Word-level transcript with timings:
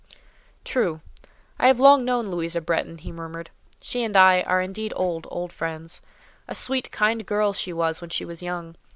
"True. 0.63 1.01
I 1.59 1.67
have 1.67 1.79
long 1.79 2.03
known 2.03 2.29
Louisa 2.31 2.59
Bretton," 2.59 2.97
he 2.97 3.11
murmured. 3.11 3.51
"She 3.81 4.03
and 4.03 4.17
I 4.17 4.41
are 4.41 4.59
indeed 4.59 4.93
old, 4.95 5.27
old 5.29 5.53
friends; 5.53 6.01
a 6.47 6.55
sweet, 6.55 6.89
kind 6.89 7.23
girl 7.23 7.53
she 7.53 7.71
was 7.71 8.01
when 8.01 8.09
she 8.09 8.25
was 8.25 8.41
young. 8.41 8.73